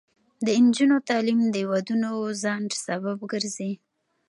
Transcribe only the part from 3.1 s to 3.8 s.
ګرځي.